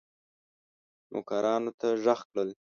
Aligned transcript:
نوکرانو 1.11 1.71
ته 1.79 1.87
ږغ 2.03 2.19
کړل. 2.29 2.49